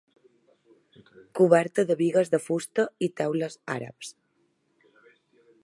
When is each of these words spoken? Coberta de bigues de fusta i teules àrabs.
Coberta 1.37 1.81
de 1.89 1.97
bigues 1.99 2.31
de 2.35 2.39
fusta 2.47 2.87
i 3.09 3.13
teules 3.21 3.59
àrabs. 3.75 4.13